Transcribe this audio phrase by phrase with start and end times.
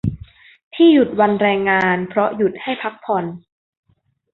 [0.73, 3.25] ที่หยุดวันแรงงาน เพราะหยุดให้พักผ่อน